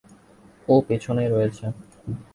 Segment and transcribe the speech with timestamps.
[0.67, 1.65] ও পেছনেই রয়েছে।